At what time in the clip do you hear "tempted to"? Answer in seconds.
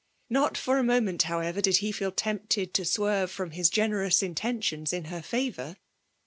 2.11-2.81